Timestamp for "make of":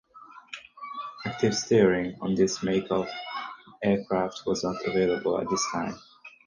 2.63-3.07